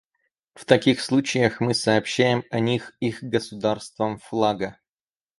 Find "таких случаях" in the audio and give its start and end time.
0.65-1.59